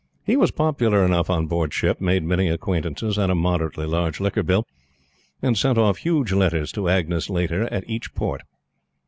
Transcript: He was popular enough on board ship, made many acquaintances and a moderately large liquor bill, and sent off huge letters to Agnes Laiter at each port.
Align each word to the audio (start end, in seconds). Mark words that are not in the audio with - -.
He 0.25 0.35
was 0.35 0.49
popular 0.49 1.05
enough 1.05 1.29
on 1.29 1.45
board 1.45 1.75
ship, 1.75 2.01
made 2.01 2.23
many 2.23 2.47
acquaintances 2.49 3.19
and 3.19 3.31
a 3.31 3.35
moderately 3.35 3.85
large 3.85 4.19
liquor 4.19 4.41
bill, 4.41 4.65
and 5.43 5.55
sent 5.55 5.77
off 5.77 5.97
huge 5.97 6.33
letters 6.33 6.71
to 6.71 6.89
Agnes 6.89 7.29
Laiter 7.29 7.67
at 7.71 7.87
each 7.87 8.15
port. 8.15 8.41